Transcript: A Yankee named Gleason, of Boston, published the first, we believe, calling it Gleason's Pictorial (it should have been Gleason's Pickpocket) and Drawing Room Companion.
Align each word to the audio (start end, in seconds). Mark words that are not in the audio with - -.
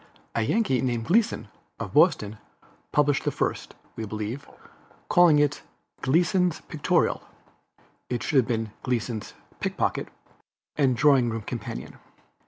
A 0.33 0.41
Yankee 0.41 0.81
named 0.81 1.05
Gleason, 1.05 1.47
of 1.79 1.93
Boston, 1.93 2.39
published 2.91 3.23
the 3.23 3.29
first, 3.29 3.75
we 3.95 4.03
believe, 4.03 4.49
calling 5.09 5.37
it 5.37 5.61
Gleason's 6.01 6.59
Pictorial 6.61 7.21
(it 8.09 8.23
should 8.23 8.37
have 8.37 8.47
been 8.47 8.71
Gleason's 8.81 9.35
Pickpocket) 9.59 10.07
and 10.75 10.97
Drawing 10.97 11.29
Room 11.29 11.43
Companion. 11.43 11.99